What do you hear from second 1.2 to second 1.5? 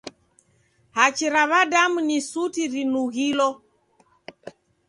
ra